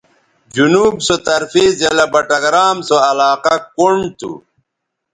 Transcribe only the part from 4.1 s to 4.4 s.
تھو